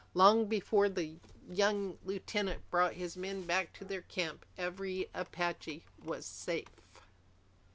Long 0.15 0.47
before 0.47 0.89
the 0.89 1.17
young 1.47 1.99
lieutenant 2.03 2.67
brought 2.71 2.93
his 2.93 3.15
men 3.15 3.45
back 3.45 3.71
to 3.73 3.85
their 3.85 4.01
camp, 4.01 4.47
every 4.57 5.07
Apache 5.13 5.85
was 6.03 6.25
safe. 6.25 6.75